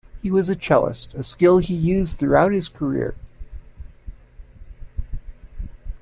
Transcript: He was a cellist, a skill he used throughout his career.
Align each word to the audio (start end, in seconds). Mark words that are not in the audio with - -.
He 0.23 0.31
was 0.31 0.49
a 0.49 0.55
cellist, 0.55 1.13
a 1.13 1.21
skill 1.21 1.59
he 1.59 1.75
used 1.75 2.17
throughout 2.17 2.51
his 2.53 2.67
career. 2.69 3.13